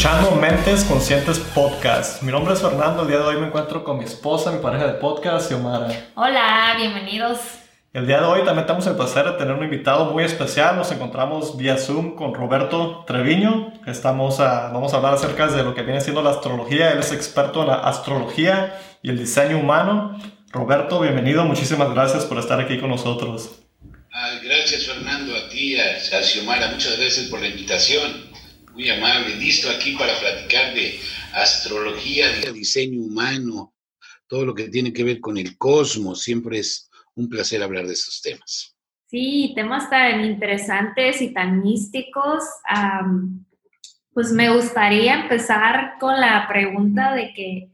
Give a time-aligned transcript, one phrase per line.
[0.00, 2.22] escuchando Mentes Conscientes Podcast.
[2.22, 3.02] Mi nombre es Fernando.
[3.02, 5.88] El día de hoy me encuentro con mi esposa, mi pareja de podcast, Xiomara.
[6.14, 7.38] Hola, bienvenidos.
[7.92, 10.76] El día de hoy también tenemos el placer de tener un invitado muy especial.
[10.76, 13.74] Nos encontramos vía Zoom con Roberto Treviño.
[13.86, 16.92] Estamos a, vamos a hablar acerca de lo que viene siendo la astrología.
[16.92, 20.18] Él es experto en la astrología y el diseño humano.
[20.50, 21.44] Roberto, bienvenido.
[21.44, 23.50] Muchísimas gracias por estar aquí con nosotros.
[24.42, 26.68] gracias, Fernando, a ti, a, a Xiomara.
[26.68, 28.29] Muchas gracias por la invitación
[28.72, 30.98] muy amable, listo aquí para platicar de
[31.34, 33.74] astrología, diseño humano,
[34.26, 36.22] todo lo que tiene que ver con el cosmos.
[36.22, 38.76] Siempre es un placer hablar de esos temas.
[39.06, 42.44] Sí, temas tan interesantes y tan místicos.
[44.12, 47.70] pues me gustaría empezar con la pregunta de que,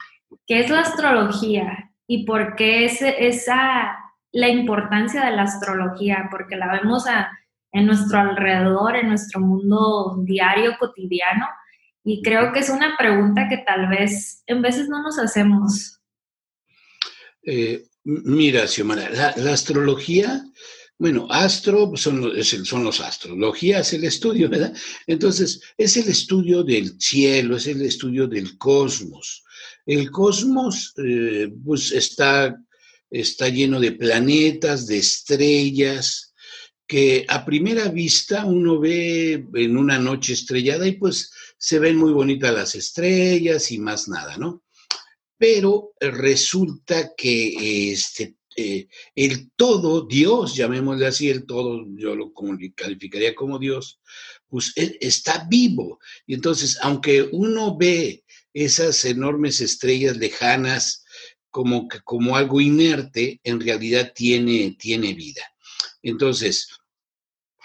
[0.47, 1.93] ¿qué es la astrología?
[2.07, 3.99] ¿Y por qué es esa,
[4.33, 6.29] la importancia de la astrología?
[6.31, 7.31] Porque la vemos a
[7.77, 11.47] en nuestro alrededor, en nuestro mundo diario, cotidiano.
[12.03, 16.01] Y creo que es una pregunta que tal vez en veces no nos hacemos.
[17.45, 20.43] Eh, mira, Xiomara, la, astrología,
[20.99, 24.75] bueno, astro son, son los astrología es el estudio, ¿verdad?
[25.07, 29.45] Entonces, es el estudio del cielo, es el estudio del cosmos.
[29.85, 32.57] El cosmos, eh, pues, está,
[33.11, 36.26] está lleno de planetas, de estrellas,
[36.87, 42.13] que a primera vista uno ve en una noche estrellada y pues se ven muy
[42.13, 44.63] bonitas las estrellas y más nada, ¿no?
[45.39, 52.33] Pero resulta que este, eh, el todo, Dios, llamémosle así, el todo, yo lo
[52.75, 54.01] calificaría como Dios,
[54.49, 55.99] pues está vivo.
[56.27, 61.05] Y entonces, aunque uno ve esas enormes estrellas lejanas
[61.51, 65.43] como, como algo inerte, en realidad tiene, tiene vida.
[66.07, 66.69] Entonces,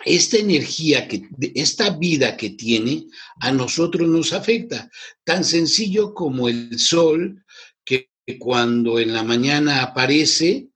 [0.04, 3.06] esta energía, que, esta vida que tiene,
[3.40, 4.90] a nosotros nos afecta.
[5.24, 7.44] Tan sencillo como el sol,
[7.86, 8.10] que
[8.40, 10.70] cuando en la mañana aparece,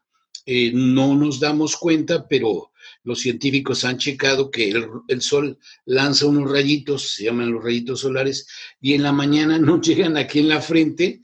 [0.46, 2.72] eh, no nos damos cuenta, pero
[3.04, 4.70] los científicos han checado que
[5.08, 8.48] el, sol lanza unos rayitos, se llaman los rayitos solares,
[8.80, 11.22] y en la mañana nos llegan aquí en la frente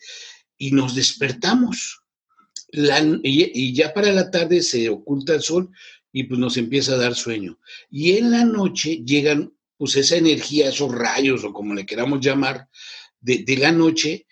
[0.58, 2.02] y nos despertamos.
[2.74, 5.70] y ya para la tarde se oculta el sol
[6.12, 7.60] y pues nos empieza a dar sueño.
[7.90, 12.68] Y en la noche llegan pues esa energía, esos rayos o como le queramos llamar,
[13.20, 14.26] de, la noche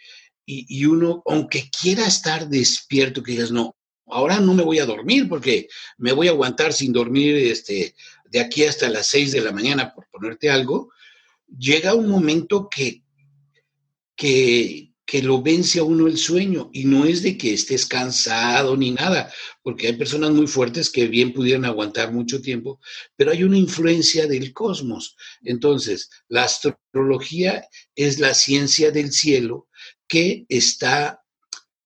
[0.45, 3.75] y, uno, aunque quiera estar despierto, que digas, no,
[4.07, 7.95] ahora no me voy a dormir porque me voy a aguantar sin dormir este,
[8.25, 10.91] de aquí hasta las 6 de la mañana, por ponerte algo,
[11.57, 13.03] llega un momento que,
[14.16, 18.78] que, que lo vence a uno el sueño y no es de que estés cansado
[18.78, 19.34] ni nada,
[19.64, 22.80] porque hay personas muy fuertes que bien pudieran aguantar mucho tiempo,
[23.16, 25.16] pero hay una influencia del cosmos.
[25.42, 29.68] Entonces, la astrología es la ciencia del cielo
[30.08, 31.24] que está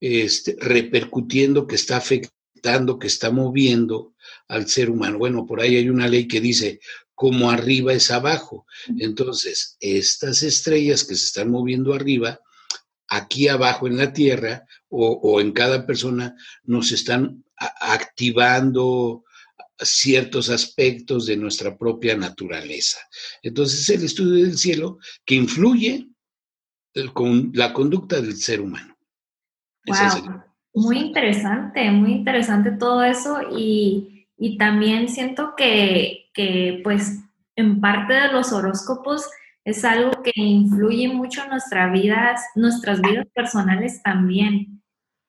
[0.01, 4.15] este, repercutiendo, que está afectando, que está moviendo
[4.49, 5.17] al ser humano.
[5.17, 6.81] Bueno, por ahí hay una ley que dice,
[7.15, 8.65] como arriba es abajo.
[8.99, 12.41] Entonces, estas estrellas que se están moviendo arriba,
[13.13, 19.23] aquí abajo en la Tierra o, en cada persona nos están activando
[19.77, 22.99] ciertos aspectos de nuestra propia naturaleza.
[23.41, 26.07] Entonces, el estudio del cielo que influye
[27.13, 28.95] con la conducta del ser humano.
[29.85, 30.43] Wow.
[30.75, 37.19] Muy interesante, muy interesante todo eso y, y también siento que, que, pues,
[37.55, 39.27] en parte de los horóscopos
[39.65, 44.81] es algo que influye mucho en nuestra vidas, nuestras vidas personales también.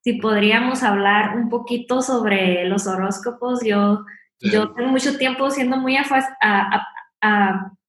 [0.03, 4.05] Si podríamos hablar un poquito sobre los horóscopos, yo,
[4.41, 5.97] yo tengo mucho tiempo siendo muy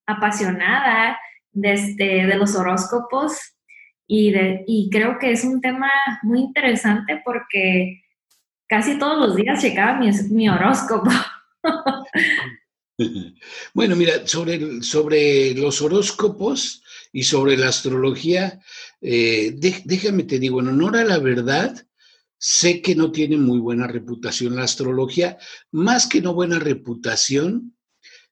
[0.05, 1.19] apasionada
[1.51, 3.37] de, este, de los horóscopos
[4.07, 5.89] y, de, y creo que es un tema
[6.21, 8.03] muy interesante porque
[8.67, 11.09] casi todos los días checaba mi, mi horóscopo.
[13.73, 18.59] Bueno, mira, sobre, sobre los horóscopos y sobre la astrología,
[19.01, 19.55] eh,
[19.85, 21.85] déjame te digo, en honor a la verdad,
[22.37, 25.37] sé que no tiene muy buena reputación la astrología,
[25.71, 27.75] más que no buena reputación,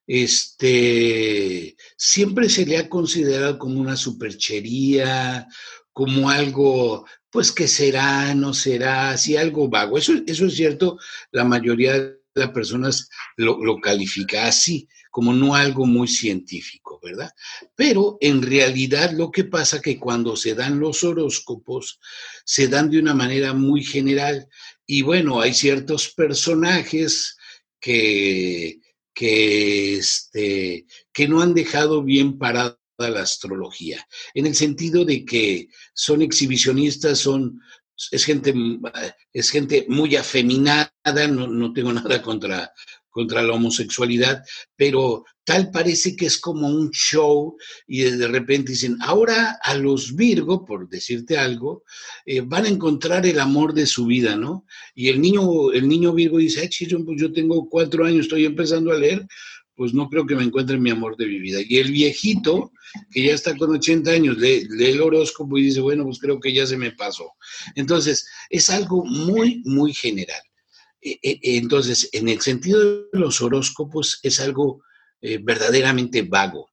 [0.05, 5.47] este, siempre se le ha considerado como una superchería,
[5.93, 9.97] como algo, pues que será, no será, así algo vago.
[9.97, 10.97] Eso, eso es cierto,
[11.31, 17.31] la mayoría las personas lo, califica así, como no algo muy científico, ¿verdad?
[17.75, 21.99] Pero en realidad lo que pasa que cuando se dan los horóscopos,
[22.45, 24.47] se dan de una manera muy general.
[24.85, 27.37] Y bueno, hay ciertos personajes
[27.79, 28.79] que,
[29.13, 35.67] que, este, que no han dejado bien parado la astrología, en el sentido de que
[35.93, 37.59] son exhibicionistas, son
[38.11, 38.53] es gente,
[39.31, 40.91] es gente muy afeminada,
[41.29, 42.71] no, no tengo nada contra,
[43.09, 44.43] contra la homosexualidad,
[44.75, 47.55] pero tal parece que es como un show
[47.87, 51.83] y de repente dicen, ahora a los Virgo, por decirte algo,
[52.25, 54.65] eh, van a encontrar el amor de su vida, ¿no?
[54.95, 58.91] Y el niño, el niño Virgo dice, Ay, pues yo tengo cuatro años, estoy empezando
[58.91, 59.27] a leer,
[59.75, 61.59] pues no creo que me encuentre mi amor de mi vida.
[61.67, 62.71] Y el viejito,
[63.11, 66.39] que ya está con 80 años, lee, lee, el horóscopo y dice, bueno, pues creo
[66.39, 67.31] que ya se me pasó.
[67.75, 70.41] Entonces, es algo muy, muy general.
[71.01, 72.79] E, e, entonces, en el sentido
[73.11, 74.83] de los horóscopos, es algo
[75.21, 76.69] eh, verdaderamente vago.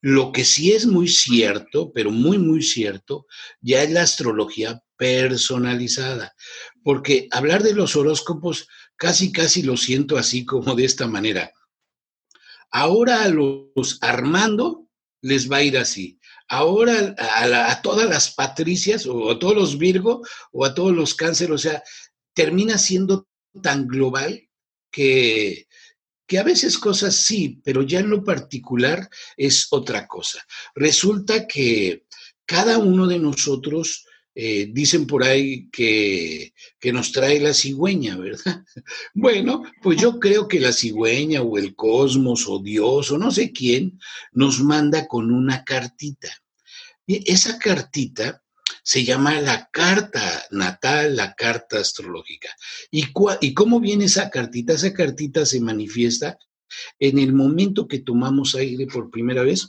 [0.00, 3.26] Lo que sí es muy cierto, pero muy, muy cierto,
[3.62, 6.34] ya es la astrología personalizada.
[6.82, 11.50] Porque hablar de los horóscopos casi, casi lo siento así como de esta manera
[12.76, 14.88] Ahora a los Armando
[15.22, 16.18] les va a ir así.
[16.48, 21.52] Ahora a, todas las Patricias o a todos los Virgo o a todos los Cáncer,
[21.52, 21.84] o sea,
[22.32, 23.28] termina siendo
[23.62, 24.48] tan global
[24.90, 25.68] que,
[26.26, 30.44] que a veces cosas sí, pero ya en lo particular es otra cosa.
[30.74, 32.06] Resulta que
[32.44, 34.03] cada uno de nosotros
[34.34, 38.64] eh, dicen por ahí que, que, nos trae la cigüeña, ¿verdad?
[39.14, 43.52] Bueno, pues yo creo que la cigüeña o el cosmos o Dios o no sé
[43.52, 44.00] quién
[44.32, 46.30] nos manda con una cartita.
[47.06, 48.42] Y esa cartita
[48.82, 52.48] se llama la carta natal, la carta astrológica.
[52.90, 53.04] ¿Y,
[53.40, 54.72] ¿Y cómo viene esa cartita?
[54.72, 56.38] Esa cartita se manifiesta
[56.98, 59.68] en el momento que tomamos aire por primera vez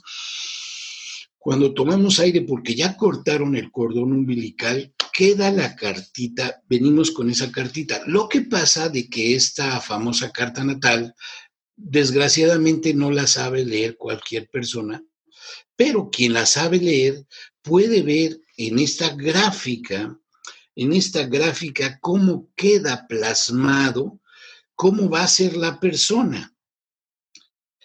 [1.46, 7.52] cuando tomamos aire porque ya cortaron el cordón umbilical, queda la cartita, venimos con esa
[7.52, 8.02] cartita.
[8.08, 11.14] Lo que pasa de que esta famosa carta natal,
[11.76, 15.04] desgraciadamente no la sabe leer cualquier persona,
[15.76, 17.24] pero quien la sabe leer
[17.62, 20.18] puede ver en esta gráfica,
[20.74, 24.18] en esta gráfica cómo queda plasmado,
[24.74, 26.52] cómo va a ser la persona.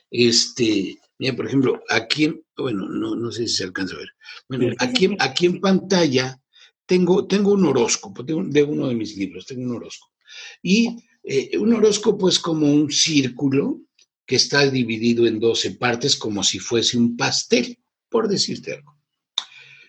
[0.09, 4.09] Este, mira, por ejemplo, aquí bueno, no, sé si se alcanza a ver.
[4.49, 6.39] Bueno, aquí, aquí en pantalla
[6.85, 10.13] tengo, tengo un horóscopo de uno de mis libros, tengo un horóscopo.
[10.63, 13.81] Y eh, un horóscopo es como un círculo
[14.25, 17.77] que está dividido en 12 partes como si fuese un pastel,
[18.09, 18.97] por decirte algo.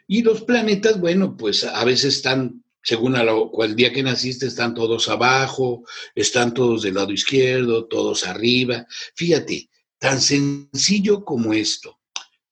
[0.07, 4.47] Y los planetas, bueno, pues a veces están, según a lo, el día que naciste,
[4.47, 8.87] están todos abajo, están todos del lado izquierdo, todos arriba.
[9.15, 9.71] Fíjate,
[10.03, 12.01] tan sencillo como esto.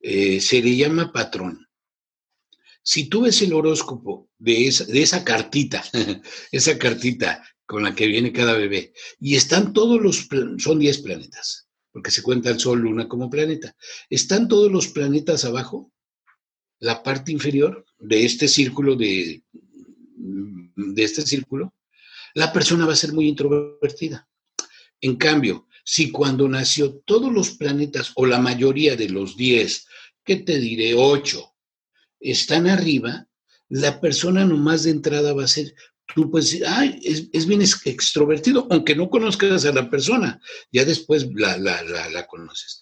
[0.00, 1.66] Eh, se le llama patrón.
[2.80, 5.82] Si tú ves el horóscopo de esa, de esa cartita,
[6.52, 11.68] esa cartita con la que viene cada bebé, y están todos los, son 10 planetas,
[11.90, 13.74] porque se cuenta el Sol, Luna como planeta,
[14.08, 15.92] están todos los planetas abajo,
[16.78, 19.42] la parte inferior de este círculo de,
[20.16, 21.74] de este círculo,
[22.34, 24.28] la persona va a ser muy introvertida.
[25.00, 29.86] En cambio, si cuando nació todos los planetas o la mayoría de los 10
[30.24, 30.94] ¿qué te diré?
[30.94, 31.56] Ocho,
[32.20, 33.26] están arriba,
[33.68, 35.74] la persona nomás de entrada va a ser,
[36.14, 41.26] tú puedes decir, ay, es, bien extrovertido, aunque no conozcas a la persona, ya después
[41.34, 42.80] la, la, conoces.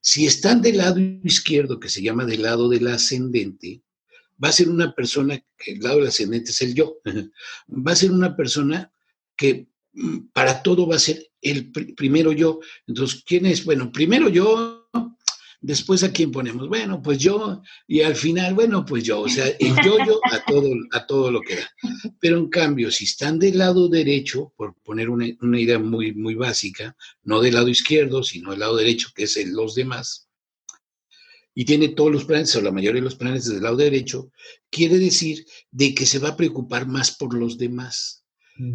[0.00, 3.82] Si están del lado izquierdo, que se llama del lado del ascendente,
[4.42, 6.98] va a ser una persona, que el lado del ascendente es el yo,
[7.68, 8.92] va a ser una persona
[9.36, 9.68] que
[10.32, 12.60] para todo va a ser el primero yo.
[12.86, 13.64] Entonces, ¿quién es?
[13.64, 14.78] Bueno, primero yo,
[15.60, 16.68] Después, ¿a quién ponemos?
[16.68, 20.70] Bueno, pues yo, y al final, bueno, pues yo, o sea, el yo-yo a todo,
[20.92, 21.68] a todo lo que da.
[22.20, 25.26] Pero en cambio, si están del lado derecho, por poner una,
[25.58, 29.50] idea muy, muy básica, no del lado izquierdo, sino del lado derecho, que es el,
[29.50, 30.28] los demás,
[31.56, 34.30] y tiene todos los planetas, o la mayoría de los planetas del lado derecho,
[34.70, 38.17] quiere decir de que se va a preocupar más por los demás.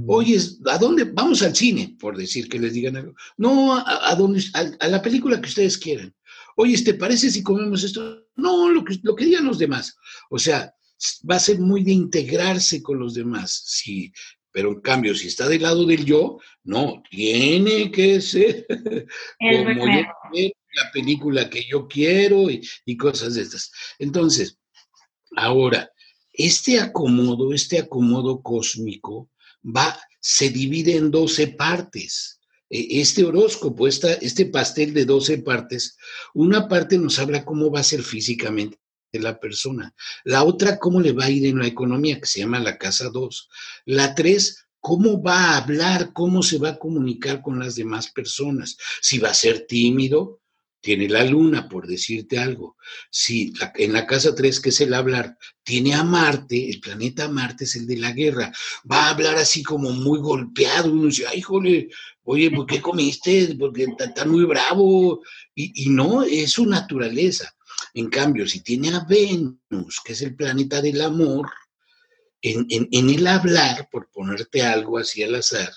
[0.08, 1.04] Oye, ¿a dónde?
[1.04, 3.14] Vamos al cine, por decir que les digan algo.
[3.38, 6.14] No, a, a la película que ustedes quieran
[6.56, 8.28] oye, ¿te parece si comemos esto?
[8.36, 9.96] No, lo que, lo que digan los demás.
[10.30, 10.74] O sea,
[11.30, 14.12] va a ser muy de integrarse con los demás, sí,
[14.52, 18.66] pero en cambio, si está del lado del yo, no, tiene que ser
[19.40, 23.72] como la película que yo quiero y, y cosas de estas.
[24.00, 24.60] Entonces,
[25.36, 25.90] ahora,
[26.32, 29.30] este acomodo, este acomodo cósmico,
[29.64, 32.40] va, se divide en 12 partes.
[32.70, 35.98] E, este horóscopo, este pastel de 12 partes,
[36.34, 38.78] una parte nos habla cómo va a ser físicamente
[39.14, 39.94] la persona,
[40.24, 43.10] la otra cómo le va a ir en la economía, que se llama la casa
[43.10, 43.50] 2,
[43.86, 48.76] la 3 cómo va a hablar, cómo se va a comunicar con las demás personas,
[49.02, 50.42] si va a ser tímido,
[50.84, 52.76] tiene la luna, por decirte algo.
[53.10, 57.64] Si en la casa 3, que es el hablar, tiene a Marte, el planeta Marte
[57.64, 58.52] es el de la guerra,
[58.92, 61.88] va a hablar así como muy golpeado, uno dice, ay, jole,
[62.24, 63.56] oye, ¿por qué comiste?
[63.58, 65.22] Porque está, muy bravo.
[65.56, 67.56] Y, no, es su naturaleza.
[67.94, 71.50] En cambio, si tiene a Venus, que es el planeta del amor,
[72.42, 75.72] en, en el hablar, por ponerte algo así al azar,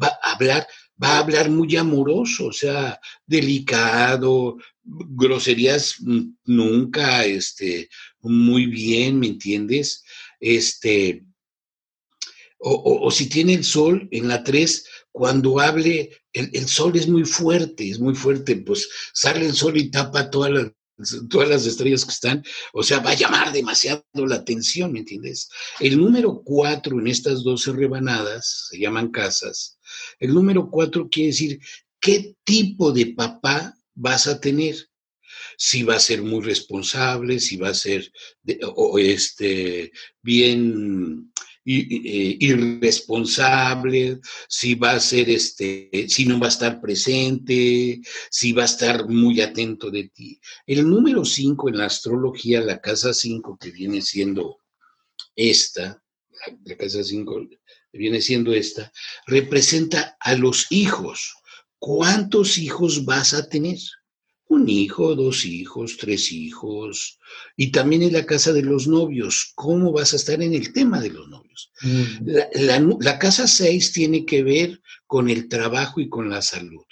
[0.00, 0.66] va a hablar
[1.02, 5.96] va a hablar muy amoroso, o sea, delicado, groserías
[6.44, 7.88] nunca, este,
[8.20, 10.04] muy bien, ¿me entiendes?
[10.40, 11.24] Este,
[12.64, 17.90] o, si tiene el sol en la 3, cuando hable, el, sol es muy fuerte,
[17.90, 22.12] es muy fuerte, pues sale el sol y tapa todas las, todas las estrellas que
[22.12, 25.48] están, o sea, va a llamar demasiado la atención, ¿me entiendes?
[25.80, 29.78] El número 4 en estas 12 rebanadas, se llaman casas,
[30.18, 31.60] el número cuatro quiere decir
[32.00, 34.76] qué tipo de papá vas a tener.
[35.56, 38.10] Si va a ser muy responsable, si va a ser
[38.74, 41.32] o, este, bien
[41.64, 48.62] eh, irresponsable, si va a ser este, si no va a estar presente, si va
[48.62, 50.40] a estar muy atento de ti.
[50.66, 54.58] El número cinco en la astrología, la casa cinco que viene siendo
[55.36, 56.02] esta,
[56.64, 57.46] la casa cinco
[57.98, 58.92] viene siendo esta,
[59.26, 61.34] representa a los hijos.
[61.78, 63.78] ¿Cuántos hijos vas a tener?
[64.48, 67.18] Un hijo, dos hijos, tres hijos.
[67.56, 69.52] Y también en la casa de los novios.
[69.54, 71.72] ¿Cómo vas a estar en el tema de los novios?
[71.80, 73.00] Mm.
[73.00, 76.84] La, casa seis tiene que ver con el trabajo y con la salud.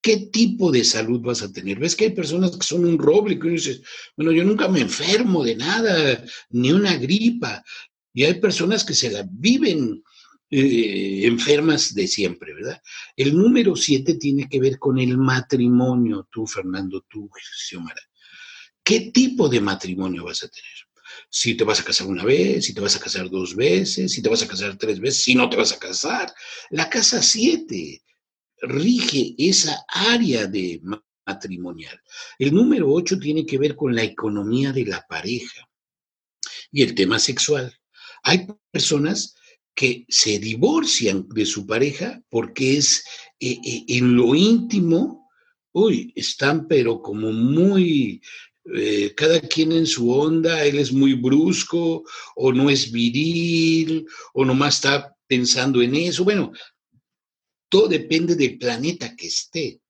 [0.00, 1.78] ¿Qué tipo de salud vas a tener?
[1.78, 3.80] Ves que hay personas que son un roble, que uno dice,
[4.16, 7.64] bueno, yo nunca me enfermo de nada, ni una gripa.
[8.14, 10.02] Y hay personas que se la viven
[10.50, 12.80] eh, enfermas de siempre, ¿verdad?
[13.16, 17.30] El número siete tiene que ver con el matrimonio, tú, Fernando, tú,
[17.68, 18.00] Xiomara.
[18.82, 20.72] ¿Qué tipo de matrimonio vas a tener?
[21.28, 24.22] Si te vas a casar una vez, si te vas a casar dos veces, si
[24.22, 26.32] te vas a casar tres veces, si no te vas a casar.
[26.70, 28.02] La casa siete
[28.62, 30.80] rige esa área de
[31.26, 32.00] matrimonial.
[32.38, 35.68] El número ocho tiene que ver con la economía de la pareja
[36.72, 37.74] y el tema sexual.
[38.22, 39.34] Hay personas
[39.78, 43.04] que se divorcian de su pareja porque es
[43.38, 45.30] eh, eh, en lo íntimo,
[45.70, 48.20] uy, están pero como muy,
[48.74, 52.02] eh, cada quien en su onda, él es muy brusco
[52.34, 54.04] o no es viril
[54.34, 56.24] o nomás está pensando en eso.
[56.24, 56.50] Bueno,
[57.68, 59.80] todo depende del planeta que esté.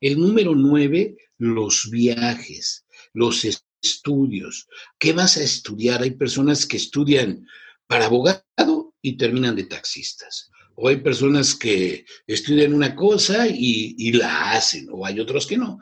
[0.00, 3.44] El número nueve, los viajes, los
[3.82, 4.66] estudios.
[4.98, 6.00] ¿Qué vas a estudiar?
[6.00, 7.46] Hay personas que estudian
[7.88, 10.50] para abogado y terminan de taxistas.
[10.76, 15.80] O hay personas que estudian una cosa y, la hacen, o hay otros que no.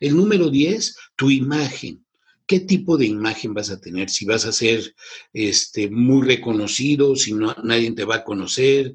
[0.00, 2.04] El número 10, tu imagen.
[2.44, 4.10] ¿Qué tipo de imagen vas a tener?
[4.10, 4.94] Si vas a ser
[5.32, 8.94] este, muy reconocido, si no, nadie te va a conocer.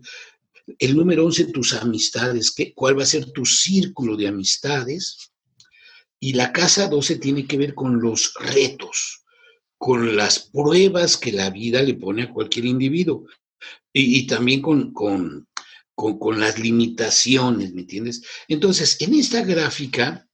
[0.79, 2.51] El número 11, tus amistades.
[2.51, 5.31] ¿Qué, ¿Cuál va a ser tu círculo de amistades?
[6.19, 9.23] Y la casa 12 tiene que ver con los retos
[9.77, 13.25] con las pruebas que la vida le pone a cualquier individuo
[13.93, 15.47] y, también con, con,
[15.95, 18.21] con, las limitaciones, ¿me entiendes?
[18.47, 20.27] Entonces, en esta gráfica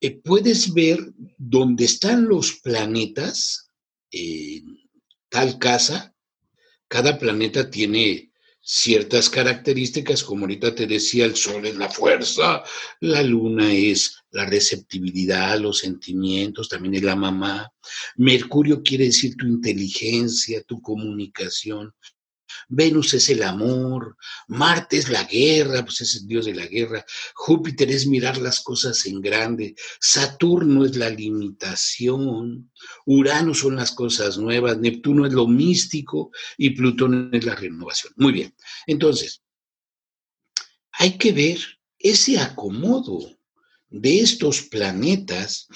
[0.00, 0.98] eh, puedes ver
[1.36, 3.70] dónde están los planetas
[4.10, 4.78] en
[5.28, 6.14] tal casa.
[6.88, 8.29] Cada planeta tiene
[8.72, 12.62] ciertas características, como ahorita te decía, el sol es la fuerza,
[13.00, 17.72] la luna es la receptividad, los sentimientos, también es la mamá.
[18.14, 21.92] Mercurio quiere decir tu inteligencia, tu comunicación.
[22.68, 24.16] Venus es el amor,
[24.48, 27.04] Marte es la guerra, pues es el dios de la guerra,
[27.34, 32.70] Júpiter es mirar las cosas en grande, Saturno es la limitación,
[33.06, 38.12] Urano son las cosas nuevas, Neptuno es lo místico y Plutón es la renovación.
[38.16, 38.54] Muy bien,
[38.86, 39.42] entonces,
[40.92, 41.58] hay que ver
[41.98, 43.38] ese acomodo
[43.88, 45.66] de estos planetas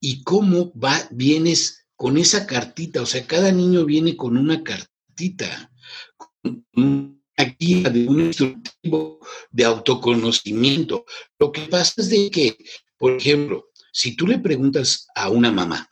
[0.00, 5.72] y cómo va, vienes con esa cartita, o sea, cada niño viene con una cartita,
[6.16, 11.06] con una guía de un instructivo de autoconocimiento.
[11.38, 12.58] Lo que pasa es de que,
[12.98, 15.88] por ejemplo, si tú le preguntas a una mamá,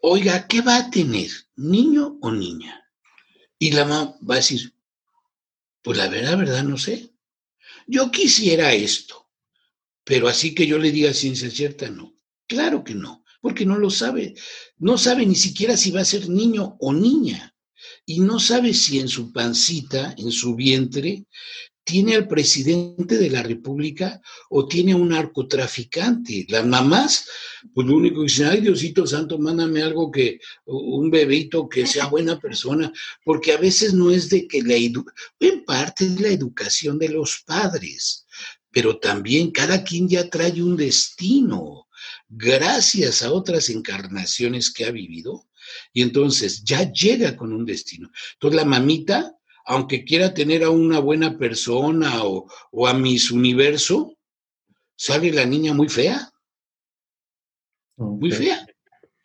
[0.00, 2.88] oiga, ¿qué va a tener, niño o niña?
[3.58, 4.72] Y la mamá va a decir,
[5.82, 7.12] pues la verdad, verdad, no sé.
[7.88, 9.28] Yo quisiera esto,
[10.04, 12.16] pero así que yo le diga ciencia cierta, no.
[12.46, 14.34] Claro que no porque no lo sabe.
[14.78, 17.54] No sabe ni siquiera si va a ser niño o niña.
[18.04, 21.26] Y no sabe si en su pancita, en su vientre,
[21.84, 26.44] tiene al presidente de la República o tiene a un narcotraficante.
[26.48, 27.28] Las mamás,
[27.72, 32.06] pues lo único que dicen, ay Diosito Santo, mándame algo que, un bebito que sea
[32.16, 32.92] buena persona,
[33.24, 37.44] porque a veces no es de que la en parte es la educación de los
[37.46, 38.26] padres,
[38.72, 41.85] pero también cada quien ya trae un destino,
[42.28, 45.46] gracias a otras encarnaciones que ha vivido,
[45.92, 48.10] y entonces ya llega con un destino.
[48.34, 54.16] Entonces la mamita aunque quiera tener a una buena persona o, a mis universo,
[54.96, 56.30] sale la niña muy fea.
[57.96, 58.64] Muy fea.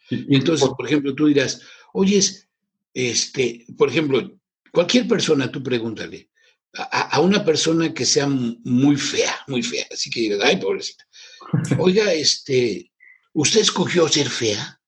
[0.10, 1.62] Y entonces, por ejemplo, tú dirás,
[1.93, 2.50] oyes,
[2.93, 4.36] este, por ejemplo,
[4.72, 6.29] cualquier persona, tú pregúntale,
[6.74, 11.05] a, una persona que sea muy fea, muy fea, así que digas, ay, pobrecita,
[11.79, 12.90] oiga, este,
[13.33, 14.81] ¿usted escogió ser fea?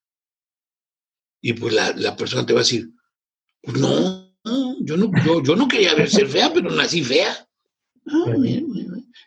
[1.41, 2.89] Y pues la, la persona te va a decir,
[3.61, 4.23] pues no,
[4.81, 5.11] yo no,
[5.43, 7.47] yo, no quería ver ser fea, pero nací fea.
[8.07, 8.35] Ah,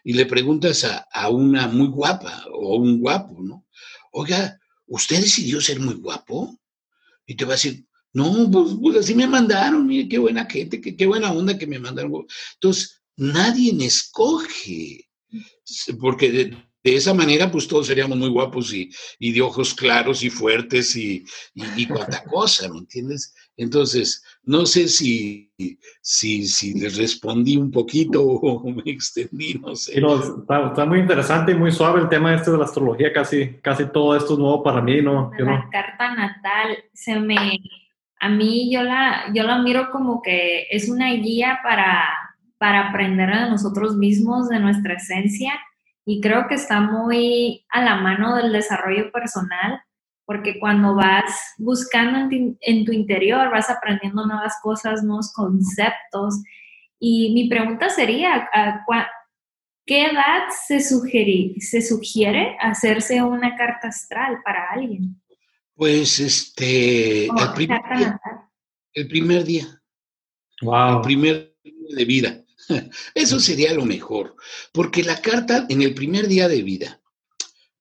[0.05, 3.67] y le preguntas a, una muy guapa o un guapo, ¿no?
[4.13, 6.59] Oiga, ¿usted decidió ser muy guapo?
[7.27, 10.81] Y te va a decir, no, pues, pues así me mandaron, mire qué buena gente,
[10.81, 12.27] qué, qué buena onda que me mandaron.
[12.55, 15.09] Entonces, nadie me escoge,
[15.99, 20.95] porque de, esa manera, pues todos seríamos muy guapos y, de ojos claros y fuertes
[20.95, 21.25] y,
[21.55, 23.35] y, cuanta cosa, ¿me entiendes?
[23.57, 25.51] Entonces, no sé si,
[26.01, 29.99] si, si les respondí un poquito o me extendí, no sé.
[29.99, 34.15] está, muy interesante y muy suave el tema este de la astrología, casi, casi todo
[34.15, 35.33] esto es nuevo para mí, ¿no?
[35.39, 37.59] la carta natal, se me,
[38.21, 42.09] a mí yo la, yo la miro como que es una guía para,
[42.59, 45.53] para aprender de nosotros mismos, de nuestra esencia,
[46.07, 49.83] y creo que está muy a la mano del desarrollo personal
[50.25, 52.29] porque cuando vas buscando
[52.61, 56.43] en, tu interior, vas aprendiendo nuevas cosas, nuevos conceptos.
[56.99, 58.49] Y mi pregunta sería,
[59.87, 65.21] ¿qué edad se, se sugiere hacerse una carta astral para alguien?
[65.75, 68.21] Pues este, el primer, día,
[68.95, 69.83] el primer día.
[70.63, 70.97] Wow.
[70.97, 72.46] El primer día de vida.
[73.15, 74.37] Eso sería lo mejor,
[74.73, 77.01] porque la carta en el primer día de vida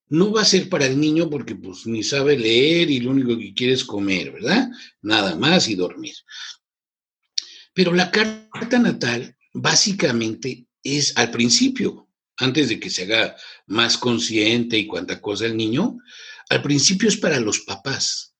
[0.07, 3.37] no va a ser para el niño porque pues ni sabe leer y lo único
[3.37, 4.69] que quiere es comer, ¿verdad?
[5.01, 6.13] Nada más y dormir.
[7.73, 14.77] Pero la carta natal básicamente es al principio, antes de que se haga más consciente
[14.77, 15.97] y cuánta cosa el niño,
[16.49, 18.35] al principio es para los papás,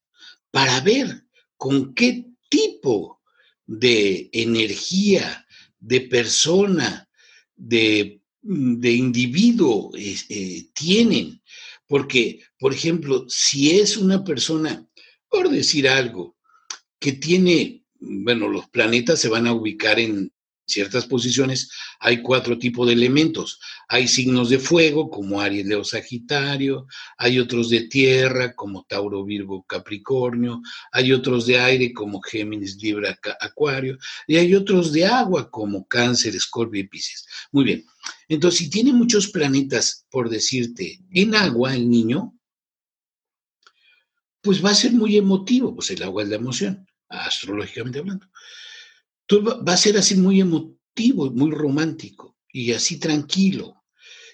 [0.52, 1.26] para ver
[1.58, 3.22] con qué tipo
[3.66, 5.45] de energía,
[5.86, 7.08] de persona,
[7.56, 11.42] de, individuo eh, tienen.
[11.88, 14.88] Porque, por ejemplo, si es una persona,
[15.30, 16.36] por decir algo,
[17.00, 20.32] que tiene, bueno, los planetas se van a ubicar en
[20.66, 23.60] ciertas posiciones, hay cuatro tipos de elementos.
[23.88, 29.64] Hay signos de fuego, como Aries, Leo, Sagitario, hay otros de tierra, como Tauro, Virgo,
[29.64, 33.98] Capricornio, hay otros de aire, como Géminis, Libra, Acuario,
[34.28, 37.28] y hay otros de agua, como Cáncer, Escorpio y Pisces.
[37.52, 37.86] Muy bien.
[38.28, 42.34] Entonces, si tiene muchos planetas, por decirte, en agua el niño,
[44.42, 48.28] pues va a ser muy emotivo, pues el agua es la emoción, astrológicamente hablando.
[49.28, 53.84] Entonces va a ser así muy emotivo, muy romántico y así tranquilo.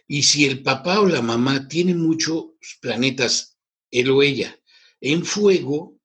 [0.08, 2.46] Y si el papá o la mamá tienen muchos
[2.82, 3.58] planetas,
[3.90, 4.60] él o ella,
[5.00, 5.98] en fuego,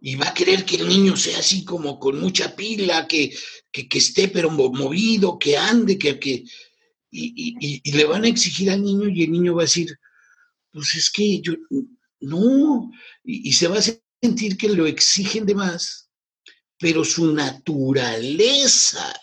[0.00, 3.34] y va a querer que el niño sea así como con mucha pila, que,
[3.72, 6.44] que, esté pero movido, que ande, que, que,
[7.10, 9.98] y, le van a exigir al niño y el niño va a decir,
[10.72, 11.54] pues es que yo,
[12.20, 12.90] no,
[13.24, 13.82] y, se va a
[14.22, 16.05] sentir que lo exigen de más,
[16.78, 19.14] pero su naturaleza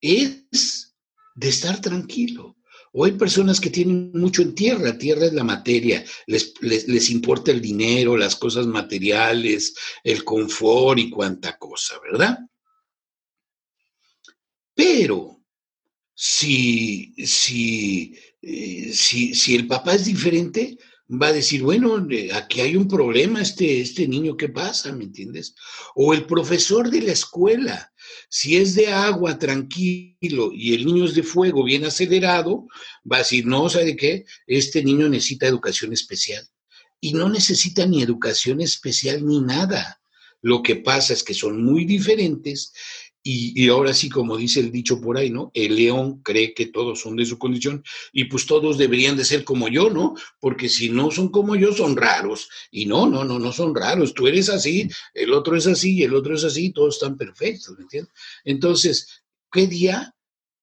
[0.00, 0.94] es
[1.34, 2.56] de estar tranquilo.
[2.92, 7.50] O hay personas que tienen mucho en tierra, tierra es la materia, les, les, importa
[7.50, 12.38] el dinero, las cosas materiales, el confort y cuánta cosa, ¿verdad?
[14.74, 15.44] Pero
[16.14, 20.78] si, si, eh, si, si el papá es diferente,
[21.10, 24.92] va a decir, bueno, aquí hay un problema, este, este niño, ¿qué pasa?
[24.92, 25.54] ¿Me entiendes?
[25.94, 27.92] O el profesor de la escuela,
[28.28, 32.66] si es de agua, tranquilo, y el niño es de fuego, bien acelerado,
[33.10, 34.26] va a decir, no, ¿sabe qué?
[34.46, 36.46] Este niño necesita educación especial.
[37.00, 40.00] Y no necesita ni educación especial ni nada.
[40.42, 42.72] Lo que pasa es que son muy diferentes
[43.30, 45.50] y, ahora sí, como dice el dicho por ahí, ¿no?
[45.52, 49.44] El león cree que todos son de su condición y pues todos deberían de ser
[49.44, 50.14] como yo, ¿no?
[50.40, 52.48] Porque si no son como yo, son raros.
[52.70, 54.14] Y no, no, no, no son raros.
[54.14, 57.76] Tú eres así, el otro es así y el otro es así, todos están perfectos,
[57.76, 58.14] ¿me entiendes?
[58.44, 60.14] Entonces, ¿qué día?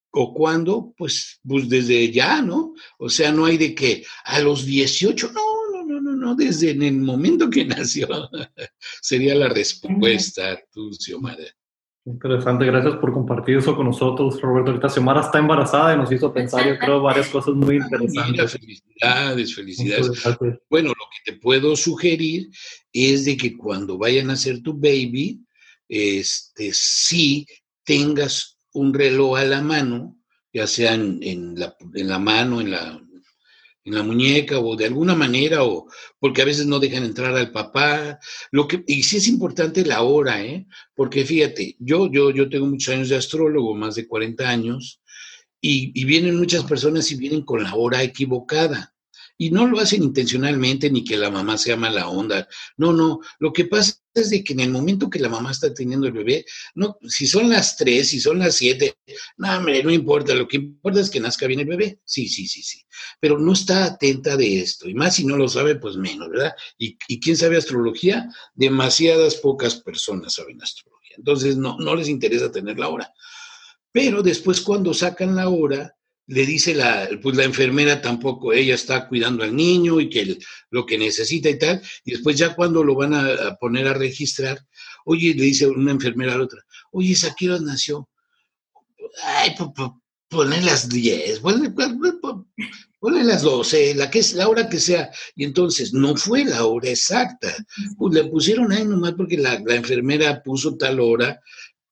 [0.09, 0.91] ¿O cuándo?
[0.97, 2.73] Pues, pues desde ya, ¿no?
[2.97, 6.71] O sea, no hay de que a los 18, no, no, no, no, no, desde
[6.71, 8.07] en el momento que nació
[9.01, 11.45] sería la respuesta, tú, Xiomara.
[12.07, 14.69] Interesante, gracias por compartir eso con nosotros, Roberto.
[14.69, 18.51] Ahorita Xiomara está embarazada y nos hizo pensar, yo creo, varias cosas muy interesantes.
[18.51, 20.23] felicidades, felicidades.
[20.69, 22.49] Bueno, lo que te puedo sugerir
[22.93, 25.43] es de que cuando vayan a hacer tu baby,
[25.89, 27.47] este, sí
[27.83, 30.15] tengas un reloj a la mano,
[30.53, 33.01] ya sea en, la, en la mano, en la,
[33.85, 35.87] en la muñeca o de alguna manera, o
[36.19, 38.19] porque a veces no dejan entrar al papá.
[38.51, 40.65] Lo que, y sí es importante la hora, ¿eh?
[40.95, 45.01] Porque fíjate, yo, yo, yo tengo muchos años de astrólogo, más de 40 años,
[45.61, 48.94] y, y vienen muchas personas y vienen con la hora equivocada.
[49.37, 52.47] Y no lo hacen intencionalmente ni que la mamá sea mala onda.
[52.77, 53.19] No, no.
[53.39, 56.13] Lo que pasa es de que en el momento que la mamá está teniendo el
[56.13, 58.95] bebé, no, si son las tres, si son las siete,
[59.37, 60.33] no, hombre, no importa.
[60.33, 61.99] Lo que importa es que nazca bien el bebé.
[62.05, 62.81] Sí, sí, sí, sí.
[63.19, 64.87] Pero no está atenta de esto.
[64.87, 66.53] Y más si no lo sabe, pues menos, ¿verdad?
[66.77, 71.15] Y, y quién sabe astrología, demasiadas pocas personas saben astrología.
[71.17, 73.13] Entonces no, no les interesa tener la hora.
[73.91, 75.95] Pero después cuando sacan la hora,
[76.27, 80.37] le dice la, pues la enfermera tampoco, ella está cuidando al niño y que
[80.71, 84.59] lo que necesita y tal, y después ya cuando lo van a, poner a registrar,
[85.05, 86.61] oye, le dice una enfermera a la otra,
[86.91, 88.09] oye, ¿esa qué hora nació?
[89.23, 89.55] Ay,
[90.27, 95.11] ponle las 10, ponle, las 12, la, que es, la hora que sea.
[95.35, 97.55] Y entonces no fue la hora exacta.
[97.97, 101.39] Pues le pusieron ahí nomás porque la, la enfermera puso tal hora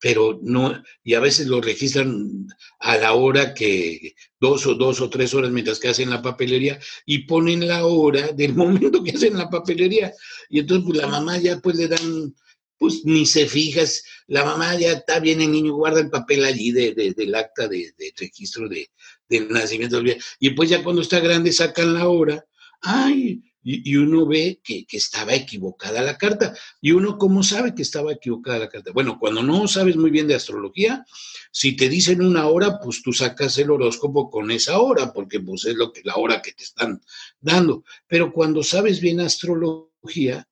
[0.03, 2.45] pero no, y a veces lo registran
[2.79, 6.77] a la hora que, dos o dos o tres horas mientras que hacen la papelería,
[7.05, 10.11] y ponen la hora del momento que hacen la papelería.
[10.49, 12.35] Y entonces pues la mamá ya pues le dan,
[12.77, 16.73] pues ni se fijas, la mamá ya está bien, el niño guarda el papel allí
[16.73, 18.89] de, del acta de, de registro de,
[19.29, 20.01] del nacimiento
[20.37, 22.45] Y pues ya cuando está grande sacan la hora,
[22.81, 26.54] ay, y, uno ve que, estaba equivocada la carta.
[26.82, 28.91] ¿Y uno cómo sabe que estaba equivocada la carta?
[28.93, 31.06] Bueno, cuando no sabes muy bien de astrología,
[31.52, 35.65] si te dicen una hora, pues tú sacas el horóscopo con esa hora, porque pues
[35.65, 37.02] es lo que, la hora que te están
[37.39, 37.84] dando.
[38.08, 40.47] Pero cuando sabes bien astrología,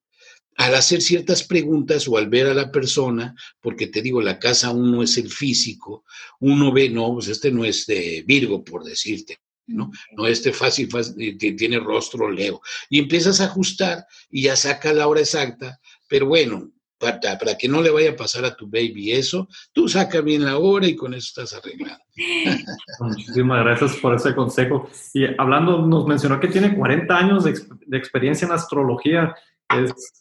[0.57, 4.71] al hacer ciertas preguntas o al ver a la persona, porque te digo, la casa
[4.71, 6.03] uno es el físico,
[6.39, 9.39] uno ve, no, pues este no es de Virgo, por decirte,
[9.71, 9.91] ¿no?
[10.15, 12.61] No este fácil, fácil, tiene rostro Leo.
[12.89, 17.67] Y empiezas a ajustar y ya saca la hora exacta, pero bueno, para, para, que
[17.67, 20.95] no le vaya a pasar a tu baby eso, tú saca bien la hora y
[20.95, 21.99] con eso estás arreglado.
[22.99, 24.87] Muchísimas gracias por ese consejo.
[25.13, 29.35] Y hablando, nos mencionó que tiene 40 años de, de experiencia en astrología.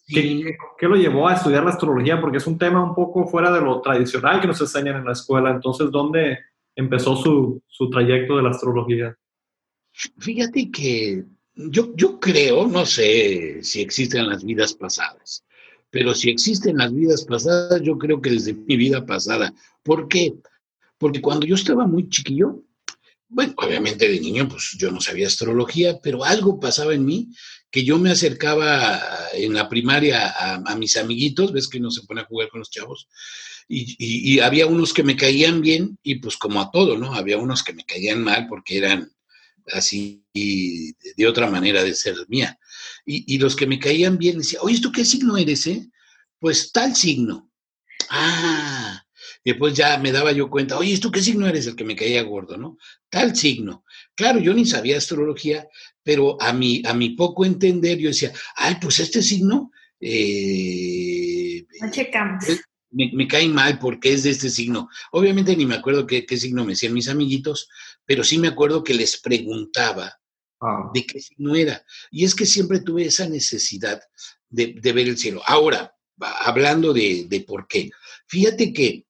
[0.06, 2.20] ¿qué, ¿qué, lo llevó a estudiar la astrología?
[2.20, 5.12] Porque es un tema un poco fuera de lo tradicional que nos enseñan en la
[5.12, 5.50] escuela.
[5.50, 6.38] Entonces, ¿dónde
[6.74, 9.16] empezó su, su trayecto de la astrología?
[10.18, 15.44] Fíjate que yo, yo creo, no sé si existen las vidas pasadas,
[15.90, 19.52] pero si existen las vidas pasadas, yo creo que desde mi vida pasada.
[19.82, 20.34] ¿Por qué?
[20.98, 22.62] Porque cuando yo estaba muy chiquillo,
[23.28, 27.28] bueno, obviamente de niño, pues yo no sabía astrología, pero algo pasaba en mí
[27.70, 29.00] que yo me acercaba
[29.32, 32.70] en la primaria a, mis amiguitos, ves que no se pone a jugar con los
[32.70, 33.08] chavos,
[33.68, 37.14] y, y, había unos que me caían bien, y pues como a todo, ¿no?
[37.14, 39.12] Había unos que me caían mal porque eran
[39.72, 42.58] así de otra manera de ser mía.
[43.04, 45.88] Y, los que me caían bien decían, oye, ¿tú qué signo eres, eh?
[46.38, 47.50] Pues tal signo.
[48.08, 49.04] Ah,
[49.42, 51.66] y después ya me daba yo cuenta, oye, ¿tú qué signo eres?
[51.66, 52.78] El que me caía gordo, ¿no?
[53.08, 53.84] Tal signo.
[54.14, 55.66] Claro, yo ni sabía astrología,
[56.02, 59.70] pero a mi, a mi poco entender yo decía, ay, pues este signo...
[60.00, 62.44] Eh, checamos
[62.90, 64.88] me, cae mal porque es de este signo.
[65.12, 67.68] Obviamente ni me acuerdo qué, signo me decían mis amiguitos,
[68.04, 70.18] pero sí me acuerdo que les preguntaba
[70.60, 70.90] ah.
[70.92, 71.84] de qué signo era.
[72.10, 74.00] Y es que siempre tuve esa necesidad
[74.48, 75.42] de, ver el cielo.
[75.46, 77.90] Ahora, hablando de, por qué,
[78.26, 79.06] fíjate que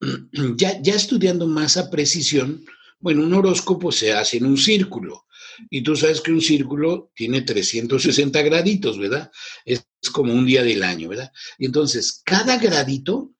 [0.56, 2.64] ya, ya estudiando más a precisión,
[2.98, 5.26] bueno, un horóscopo se hace en un círculo.
[5.70, 9.30] Y tú sabes que un círculo tiene 360 graditos, ¿verdad?
[9.64, 11.32] Es, como un día del año, ¿verdad?
[11.58, 13.32] Y entonces, cada gradito,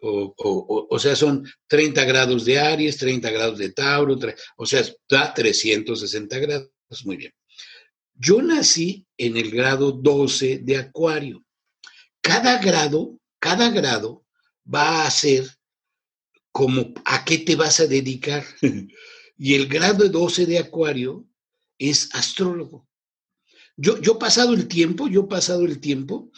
[0.00, 4.18] o, sea, son 30 grados de Aries, 30 grados de Tauro,
[4.56, 6.70] o sea, da 360 grados.
[7.04, 7.32] Muy bien.
[8.14, 11.44] Yo nací en el grado 12 de Acuario.
[12.20, 14.24] Cada grado, cada grado
[14.72, 15.46] va a ser
[16.52, 18.44] como a qué te vas a dedicar.
[19.36, 21.26] y el grado 12 de Acuario
[21.78, 22.88] es astrólogo.
[23.76, 26.30] Yo, yo pasado el tiempo, yo pasado el tiempo,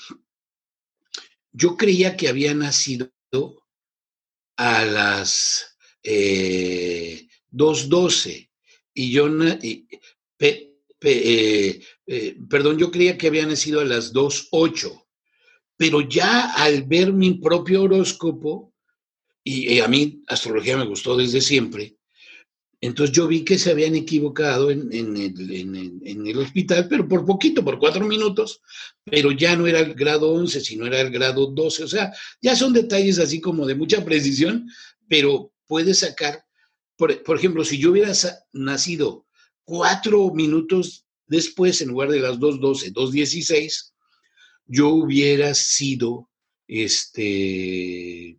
[1.53, 3.13] yo creía que había nacido
[4.57, 8.51] a las 2.12
[8.95, 9.29] y yo,
[11.01, 15.07] eh, eh, perdón, yo creía que había nacido a las 2.08,
[15.77, 18.73] pero ya al ver mi propio horóscopo,
[19.45, 21.96] y, a mí astrología me gustó desde siempre,
[22.81, 28.07] entonces yo vi que se habían equivocado en, el, hospital, pero por poquito, por cuatro
[28.07, 28.61] minutos,
[29.05, 31.85] pero ya no era el grado 11, sino era el grado 12.
[31.85, 32.13] O sea,
[32.43, 34.69] ya son detalles así como de mucha precisión,
[35.09, 36.45] pero puedes sacar,
[36.97, 38.13] por, por ejemplo, si yo hubiera
[38.53, 39.27] nacido
[39.65, 43.93] cuatro minutos después, en lugar de las 2.12, 2.16,
[44.67, 46.29] yo hubiera sido
[46.69, 48.37] este,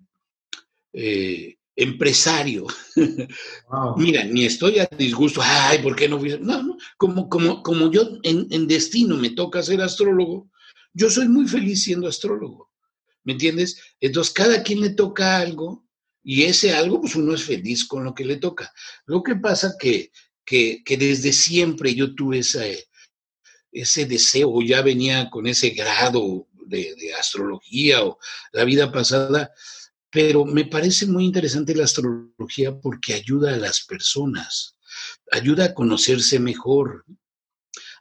[0.94, 2.68] eh, empresario.
[3.98, 6.38] Mira, ni estoy a disgusto, ay, ¿por qué no fui?
[6.42, 10.52] No, no, como, como, como yo en, en, destino me toca ser astrólogo,
[10.94, 12.70] yo soy muy feliz siendo astrólogo,
[13.24, 13.80] ¿me entiendes?
[14.02, 15.86] Entonces, cada quien le toca algo
[16.22, 18.74] y ese algo, pues uno es feliz con lo que le toca.
[19.06, 20.12] Lo que pasa que
[20.48, 22.88] que, desde siempre yo tuve ese,
[23.72, 28.18] ese deseo, ya venía con ese grado de, astrología o
[28.54, 29.52] la vida pasada,
[30.10, 34.78] pero me parece muy interesante la astrología porque ayuda a las personas,
[35.32, 37.06] ayuda a conocerse mejor,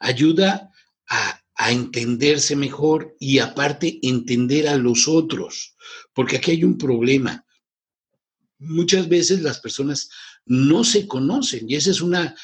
[0.00, 0.70] ayuda
[1.08, 5.74] a, entenderse mejor y aparte entender a los otros,
[6.12, 7.46] porque aquí hay un problema.
[8.58, 10.10] Muchas veces las personas
[10.44, 12.36] no se conocen y esa es una,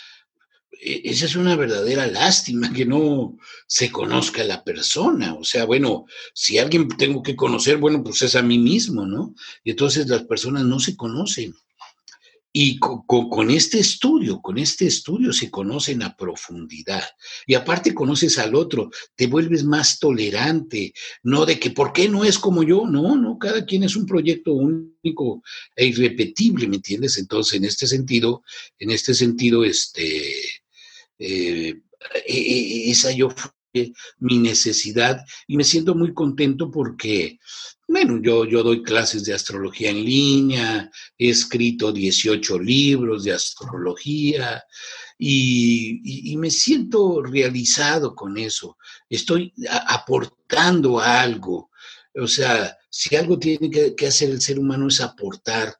[0.84, 5.34] esa es una verdadera lástima que no se conozca la persona.
[5.34, 9.34] O sea, bueno, si alguien tengo que conocer, bueno, pues es a mí mismo, ¿no?
[9.62, 11.54] Y entonces las personas no se conocen.
[12.54, 17.02] Y con, este estudio, con este estudio se conocen a profundidad.
[17.46, 20.92] Y aparte conoces al otro, te vuelves más tolerante,
[21.22, 22.86] no de que, ¿por qué no es como yo?
[22.86, 25.42] No, no, cada quien es un proyecto único
[25.74, 27.16] e irrepetible, ¿me entiendes?
[27.16, 28.42] Entonces, en este sentido,
[28.78, 30.61] en este sentido, este,
[31.22, 31.80] eh,
[32.26, 33.50] e, e, esa yo fue
[34.18, 37.38] mi necesidad y me siento muy contento porque
[37.92, 44.64] bueno, yo, yo doy clases de astrología en línea, he escrito 18 libros de astrología
[45.18, 48.78] y, me siento realizado con eso.
[49.10, 49.52] Estoy
[49.88, 51.70] aportando algo.
[52.14, 55.76] O sea, si algo tiene que, hacer el ser humano es aportar,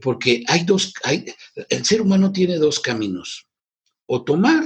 [0.00, 1.26] porque hay dos, hay,
[1.68, 3.46] el ser humano tiene dos caminos,
[4.12, 4.64] o tomar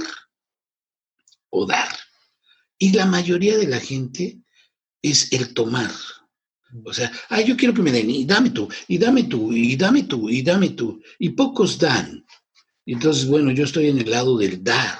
[1.51, 1.93] o dar.
[2.79, 4.39] Y la mayoría de la gente
[5.03, 5.91] es el tomar.
[6.83, 9.75] O sea, ay, yo quiero que me den, y dame tú, y dame tú, y
[9.75, 10.99] dame tú, y dame tú.
[11.19, 12.25] Y pocos dan.
[12.87, 14.97] Entonces, bueno, yo estoy en el lado del dar.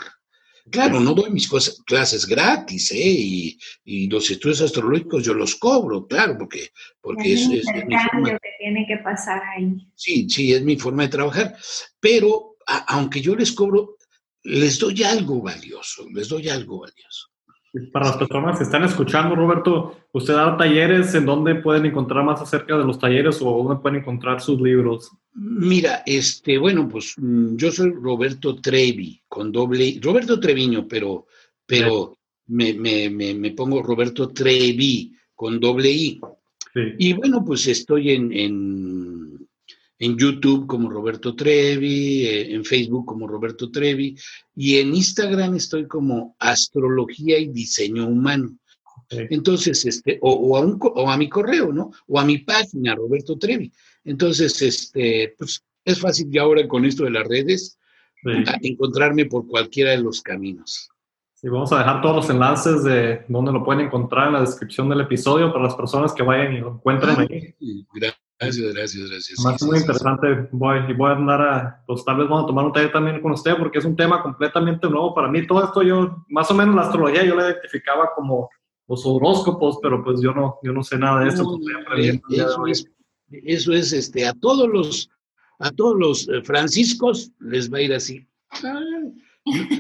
[0.70, 2.98] Claro, no doy mis cosas, clases gratis, ¿eh?
[2.98, 6.70] Y, y, los estudios astrológicos yo los cobro, claro, porque,
[7.02, 8.30] porque es, es, mi forma.
[8.30, 9.88] que tiene que pasar ahí.
[9.96, 11.56] Sí, sí, es mi forma de trabajar.
[12.00, 12.56] Pero
[12.88, 13.95] aunque yo les cobro,
[14.46, 17.30] les doy algo valioso, les doy algo valioso.
[17.92, 22.42] Para las personas que están escuchando, Roberto, ¿usted da talleres en dónde pueden encontrar más
[22.42, 25.12] acerca de los talleres o dónde pueden encontrar sus libros?
[25.34, 31.26] Mira, este, bueno, pues mm, yo soy Roberto Trevi, con doble, Roberto Treviño, pero,
[31.66, 36.22] pero me, me, me, pongo Roberto Trevi, con doble I.
[36.98, 39.35] Y bueno, pues estoy en, en
[40.00, 44.16] en YouTube como Roberto Trevi, eh, en Facebook como Roberto Trevi
[44.56, 48.58] y en Instagram estoy como Astrología y Diseño Humano.
[49.10, 51.92] Entonces, este, o, a mi correo, ¿no?
[52.08, 53.72] O a mi página, Roberto Trevi.
[54.04, 57.78] Entonces, este, pues es fácil ya ahora con esto de las redes
[58.62, 60.90] encontrarme por cualquiera de los caminos.
[61.34, 64.90] Sí, vamos a dejar todos los enlaces de donde lo pueden encontrar en la descripción
[64.90, 67.86] del episodio para las personas que vayan y lo encuentren ahí.
[67.94, 68.25] Gracias.
[68.40, 69.40] Gracias, gracias, gracias.
[69.40, 72.66] Más muy interesante, voy, y voy a andar a, pues tal vez vamos a tomar
[72.66, 75.48] un taller también con usted porque es un tema completamente nuevo para mí.
[75.48, 78.50] Todo esto yo, más o menos la astrología yo la identificaba como
[78.88, 81.60] los horóscopos, pero pues yo no, yo no sé nada de esto.
[82.30, 82.86] eso, es,
[83.32, 85.10] eso es, este, a todos los,
[85.60, 88.28] a todos los eh, franciscos les va a ir así.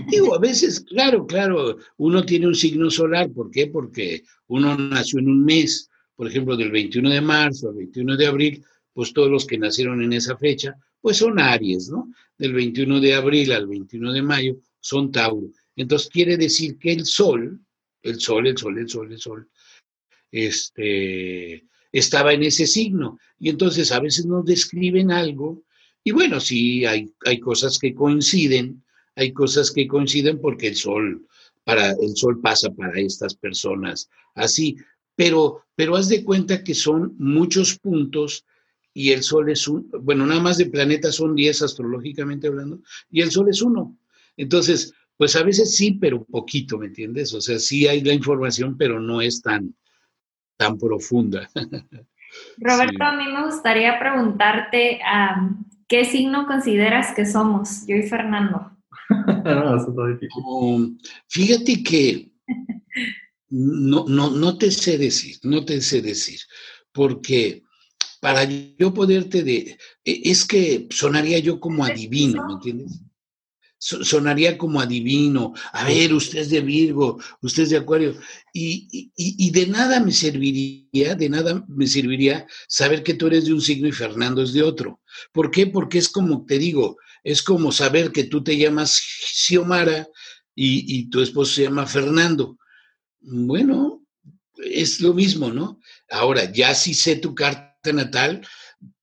[0.09, 3.67] Digo, a veces, claro, claro, uno tiene un signo solar, ¿por qué?
[3.67, 8.27] Porque uno nació en un mes, por ejemplo, del 21 de marzo al 21 de
[8.27, 12.11] abril, pues todos los que nacieron en esa fecha, pues son Aries, ¿no?
[12.37, 15.49] Del 21 de abril al 21 de mayo son Tauro.
[15.75, 17.59] Entonces quiere decir que el Sol,
[18.01, 19.49] el Sol, el Sol, el Sol, el Sol,
[20.31, 23.19] este, estaba en ese signo.
[23.37, 25.63] Y entonces a veces nos describen algo,
[26.03, 28.83] y bueno, sí, hay, hay cosas que coinciden,
[29.15, 31.27] hay cosas que coinciden porque el Sol,
[31.63, 34.77] para, el Sol pasa para estas personas así
[35.15, 38.45] pero, pero haz de cuenta que son muchos puntos
[38.93, 42.79] y el Sol es un, bueno, nada más de planetas son 10 astrológicamente hablando,
[43.11, 43.97] y el Sol es uno.
[44.37, 47.33] Entonces, pues a veces sí, pero poquito, ¿me entiendes?
[47.33, 49.75] O sea, sí hay la información, pero no es tan,
[50.57, 51.49] tan profunda.
[52.57, 54.99] Roberto, a mí me gustaría preguntarte,
[55.87, 58.71] ¿qué signo consideras que somos, yo y Fernando?
[60.45, 60.97] Um,
[61.27, 62.31] fíjate que
[63.49, 66.39] no, no, no te sé decir, no te sé decir,
[66.91, 67.63] porque
[68.19, 73.01] para yo poderte de, e, es que sonaría yo como adivino, ¿me entiendes?
[73.77, 78.17] Sonaría como adivino, a ver, usted es de Virgo, usted es de Acuario,
[78.51, 83.53] y, y, de nada me serviría, de nada me serviría saber que tú eres de
[83.53, 85.01] un signo y Fernando es de otro.
[85.31, 85.67] ¿Por qué?
[85.67, 90.07] Porque es como, te digo, es como saber que tú te llamas Xiomara
[90.55, 92.57] y, y tu esposo se llama Fernando.
[93.27, 94.05] Bueno,
[94.57, 95.79] es lo mismo, ¿no?
[96.11, 98.45] Ahora, ya si sé tu carta natal,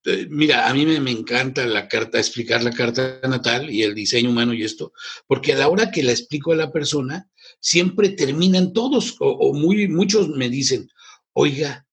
[0.05, 4.29] eh, mira, a mí me, encanta la carta, explicar la carta natal y el diseño
[4.29, 4.93] humano y esto,
[5.27, 9.89] porque a la hora que la explico a la persona, siempre terminan todos, o, muy,
[9.89, 10.89] muchos me dicen,
[11.33, 11.85] oiga,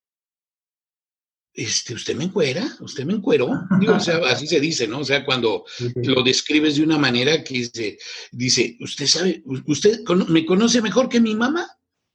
[1.53, 2.77] este, ¿usted me encuera?
[2.81, 3.51] ¿Usted me encueró?
[3.89, 5.01] o sea, así se dice, ¿no?
[5.01, 5.65] O sea, cuando
[5.97, 7.99] lo describes de una manera que dice,
[8.31, 11.69] dice, ¿usted sabe, usted me conoce mejor que mi mamá?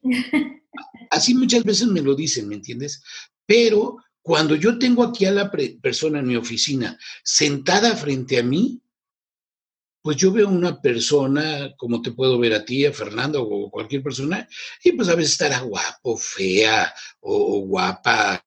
[1.09, 3.03] Así muchas veces me lo dicen, ¿me entiendes?
[3.45, 8.81] Pero cuando yo tengo aquí a la persona en mi oficina sentada frente a mí,
[10.01, 14.03] pues yo veo una persona, como te puedo ver a ti, a Fernando o cualquier
[14.03, 14.47] persona,
[14.83, 18.43] y pues a veces estará guapo, fea o, guapa,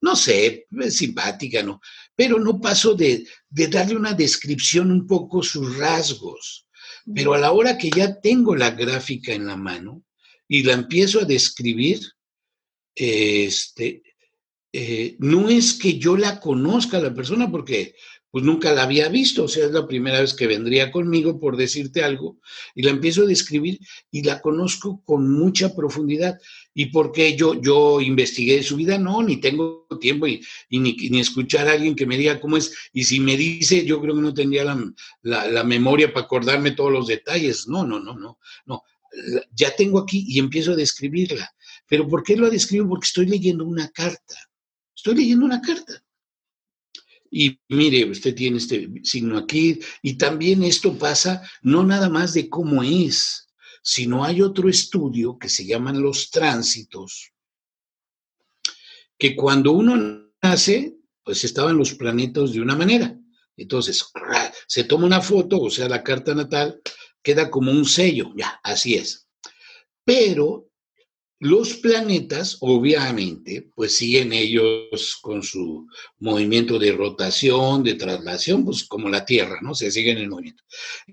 [0.00, 1.80] no sé, simpática, ¿no?
[2.16, 6.66] Pero no paso de, de darle una descripción un poco sus rasgos.
[7.14, 10.02] Pero a la hora que ya tengo la gráfica en la mano
[10.50, 12.00] y la empiezo a describir,
[12.92, 14.02] este,
[14.72, 17.94] eh, no es que yo la conozca a la persona porque
[18.32, 21.56] pues nunca la había visto, o sea, es la primera vez que vendría conmigo por
[21.56, 22.38] decirte algo
[22.74, 23.78] y la empiezo a describir
[24.10, 26.36] y la conozco con mucha profundidad.
[26.74, 28.98] ¿Y porque yo, yo investigué su vida?
[28.98, 32.72] No, ni tengo tiempo y, ni, escuchar a alguien que me diga cómo es.
[32.92, 36.92] Y si me dice, yo creo que no tendría la, la memoria para acordarme todos
[36.92, 37.68] los detalles.
[37.68, 38.84] No, no, no, no, no.
[39.52, 41.52] Ya tengo aquí y empiezo a describirla.
[41.88, 42.88] ¿Pero por qué lo describo?
[42.88, 44.36] Porque estoy leyendo una carta
[45.00, 46.04] Estoy leyendo una carta.
[47.30, 52.50] Y mire, usted tiene este signo aquí, y también esto pasa no nada más de
[52.50, 53.48] cómo es,
[53.82, 57.32] sino hay otro estudio que se llaman los tránsitos,
[59.16, 63.18] que cuando uno nace, pues estaban los planetas de una manera.
[63.56, 64.04] Entonces,
[64.66, 66.82] se toma una foto, o sea, la carta natal,
[67.22, 69.28] queda como un sello, ya, así es.
[70.04, 70.70] Pero
[71.42, 75.86] los planetas, obviamente, pues siguen ellos con su
[76.18, 79.74] movimiento de rotación, de traslación, pues como la Tierra, ¿no?
[79.74, 80.62] Se siguen en el movimiento.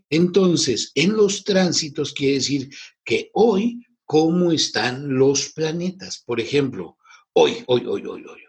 [0.09, 2.69] Entonces, en los tránsitos quiere decir
[3.05, 6.21] que hoy, ¿cómo están los planetas?
[6.25, 6.97] Por ejemplo,
[7.31, 8.41] hoy, hoy, hoy, hoy, hoy,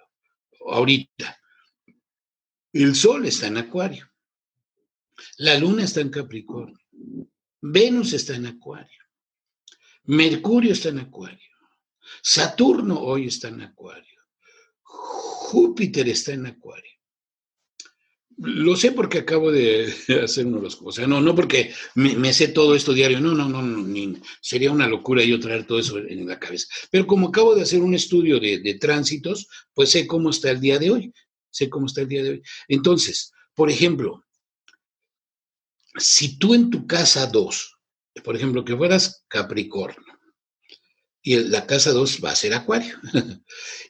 [0.66, 1.38] ahorita,
[2.72, 4.10] el Sol está en Acuario,
[5.36, 6.78] la Luna está en Capricornio,
[7.60, 9.02] Venus está en Acuario,
[10.04, 11.38] Mercurio está en Acuario.
[12.22, 14.22] Saturno hoy está en Acuario.
[14.82, 16.92] Júpiter está en Acuario.
[18.38, 19.92] Lo sé porque acabo de
[20.24, 21.08] hacer uno de los cosas.
[21.08, 23.20] No, no porque me, sé todo esto diario.
[23.20, 26.68] No, no, no, sería una locura yo traer todo eso en la cabeza.
[26.90, 30.78] Pero como acabo de hacer un estudio de tránsitos, pues sé cómo está el día
[30.78, 31.12] de hoy.
[31.50, 32.42] Sé cómo está el día de hoy.
[32.68, 34.24] Entonces, por ejemplo,
[35.98, 37.78] si tú en tu casa 2,
[38.24, 40.18] por ejemplo, que fueras Capricornio,
[41.22, 42.96] y la casa 2 va a ser Acuario.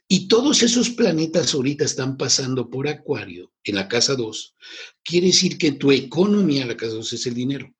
[0.09, 4.57] y todos esos planetas ahorita están pasando por Acuario en la casa 2.
[5.05, 7.73] Quiere decir que tu economía, la casa 2 es el dinero.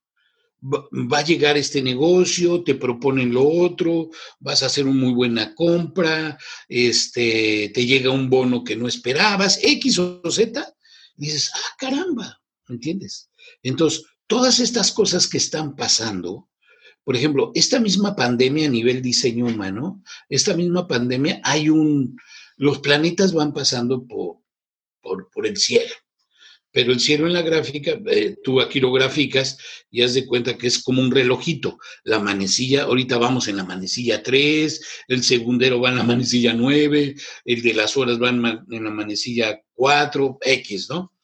[0.61, 4.11] Va, a llegar este negocio, te proponen lo otro,
[4.41, 6.37] vas a hacer una muy buena compra,
[6.68, 10.74] este, te llega un bono que no esperabas, X o Z,
[11.16, 13.31] y dices, ah, caramba, ¿me entiendes?
[13.62, 16.49] Entonces, todas estas cosas que están pasando,
[17.03, 22.16] por ejemplo, esta misma pandemia a nivel diseño humano, esta misma pandemia, hay un,
[22.57, 24.37] los planetas van pasando por,
[25.33, 25.95] por, el cielo,
[26.70, 29.57] pero el cielo en la gráfica, eh, tú aquí lo graficas
[29.91, 31.79] y haz de cuenta que es como un relojito.
[32.05, 37.14] La manecilla, ahorita vamos en la manecilla 3, el segundero va en la manecilla 9,
[37.47, 41.14] el de las horas va en, en la manecilla 4, X, ¿no?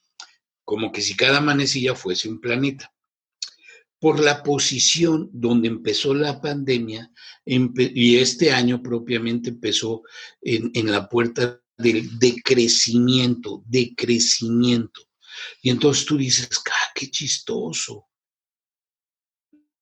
[0.64, 2.93] Como que si cada manecilla fuese un planeta
[4.04, 7.10] por la posición donde empezó la pandemia
[7.46, 10.02] y este año propiamente empezó
[10.42, 15.00] en, la puerta del decrecimiento, decrecimiento.
[15.62, 18.08] Y entonces tú dices, ¡ah, qué chistoso!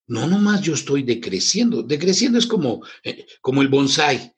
[0.07, 1.83] No, nomás yo estoy decreciendo.
[1.83, 4.32] Decreciendo es como, eh, como el bonsai,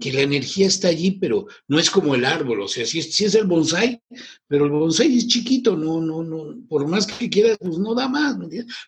[0.00, 2.62] que la energía está allí, pero no es como el árbol.
[2.62, 4.02] O sea, si es, es el bonsai,
[4.48, 8.08] pero el bonsai es chiquito, no, no, no, por más que quieras, pues no da
[8.08, 8.36] más,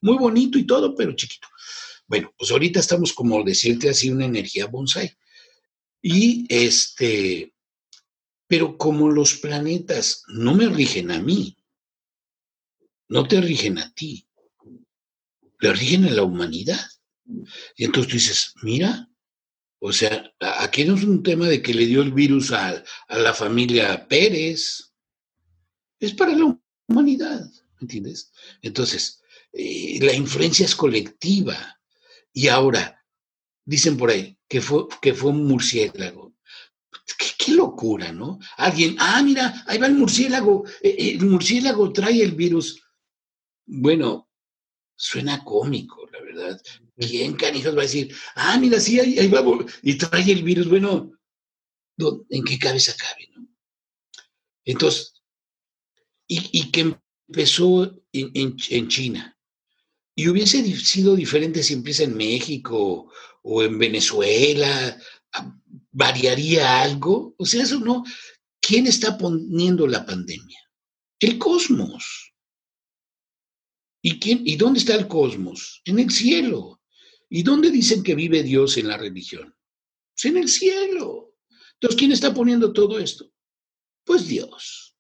[0.00, 1.46] Muy bonito y todo, pero chiquito.
[2.06, 5.12] Bueno, pues ahorita estamos como decirte así una energía bonsai.
[6.00, 7.54] Y este,
[8.48, 11.56] pero como los planetas no me rigen a mí,
[13.08, 14.26] no te rigen a ti,
[15.60, 16.84] le rigen a la humanidad.
[17.76, 19.08] Y entonces tú dices, mira,
[19.84, 23.34] o sea, aquí no es un tema de que le dio el virus a, la
[23.34, 24.92] familia Pérez,
[25.98, 26.56] es para la
[26.86, 28.30] humanidad, ¿entiendes?
[28.62, 29.20] Entonces,
[29.52, 31.80] eh, la influencia es colectiva.
[32.32, 33.04] Y ahora,
[33.64, 36.32] dicen por ahí, que fue, que fue un murciélago.
[37.36, 38.38] Qué, locura, ¿no?
[38.58, 42.80] Alguien, ah, mira, ahí va el murciélago, eh, eh, el murciélago trae el virus.
[43.66, 44.30] Bueno,
[44.94, 46.01] suena cómico,
[46.34, 46.60] verdad.
[46.96, 49.42] ¿Quién canijos va a decir, ah, mira, sí, ahí, va,
[49.82, 50.68] y trae el virus?
[50.68, 51.12] Bueno,
[52.30, 53.48] ¿en qué cabeza cabe, no?
[54.64, 55.14] Entonces,
[56.28, 56.96] y, que
[57.28, 59.36] empezó en, en China,
[60.14, 63.10] y hubiese sido diferente si empieza en México
[63.42, 64.98] o en Venezuela,
[65.90, 67.34] ¿variaría algo?
[67.38, 68.04] O sea, eso no.
[68.60, 70.60] ¿Quién está poniendo la pandemia?
[71.18, 72.31] El cosmos.
[74.02, 75.80] ¿Y, quién, ¿Y dónde está el cosmos?
[75.84, 76.80] En el cielo.
[77.30, 79.54] ¿Y dónde dicen que vive Dios en la religión?
[80.14, 81.36] Pues en el cielo.
[81.74, 83.30] Entonces, ¿quién está poniendo todo esto?
[84.04, 84.96] Pues Dios.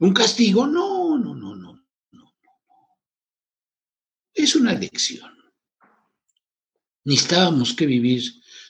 [0.00, 0.66] ¿Un castigo?
[0.66, 1.86] No, no, no, no
[4.36, 5.30] es una lección.
[7.04, 8.22] Necesitábamos que vivir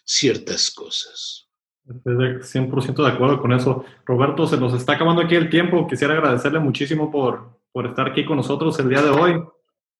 [0.04, 1.48] ciertas cosas.
[1.84, 3.84] Estoy 100% de acuerdo con eso.
[4.04, 5.86] Roberto, se nos está acabando aquí el tiempo.
[5.86, 9.42] Quisiera agradecerle muchísimo por, por estar aquí con nosotros el día de hoy.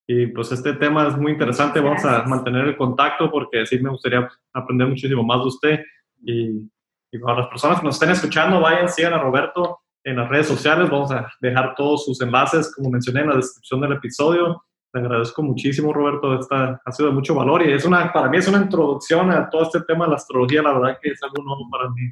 [0.07, 1.81] Y pues este tema es muy interesante.
[1.81, 5.81] Vamos a mantener el contacto porque sí me gustaría aprender muchísimo más de usted.
[6.25, 6.71] Y,
[7.11, 10.47] y para las personas que nos estén escuchando, vayan, sigan a Roberto en las redes
[10.47, 10.89] sociales.
[10.89, 14.65] Vamos a dejar todos sus enlaces, como mencioné en la descripción del episodio.
[14.93, 16.39] Te agradezco muchísimo, Roberto.
[16.39, 19.51] Esta ha sido de mucho valor y es una, para mí es una introducción a
[19.51, 20.63] todo este tema de la astrología.
[20.63, 22.03] La verdad que es algo nuevo para mí.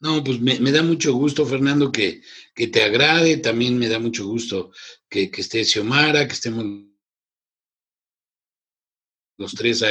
[0.00, 2.22] No, pues me, da mucho gusto, Fernando, que,
[2.54, 3.36] que, te agrade.
[3.36, 4.70] También me da mucho gusto
[5.10, 6.64] que, que esté Xiomara, que estemos
[9.40, 9.84] los tres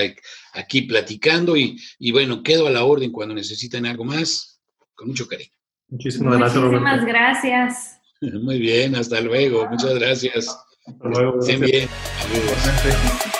[0.53, 1.57] aquí platicando.
[1.57, 4.61] Y, y, bueno, quedo a la orden cuando necesiten algo más.
[4.95, 5.51] Con mucho cariño.
[5.89, 6.81] Muchísimas gracias, Roberto.
[6.81, 7.99] Muchísimas gracias.
[8.21, 9.67] Muy bien, hasta luego.
[9.69, 10.47] Muchas gracias.
[10.85, 11.39] Hasta luego.
[11.39, 11.89] Estén bien.
[12.29, 13.38] Adiós.